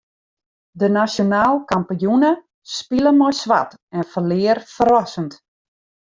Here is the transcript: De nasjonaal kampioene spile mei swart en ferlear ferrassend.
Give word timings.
De 0.83 0.87
nasjonaal 0.97 1.55
kampioene 1.71 2.31
spile 2.77 3.11
mei 3.19 3.33
swart 3.41 3.71
en 3.97 4.03
ferlear 4.11 4.59
ferrassend. 4.75 5.31